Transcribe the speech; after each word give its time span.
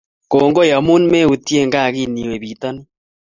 Kongoi 0.31 0.69
amun 0.77 1.03
meutient 1.11 1.71
gaa 1.73 1.93
kiniwe 1.95 2.35
pitanin 2.43 2.85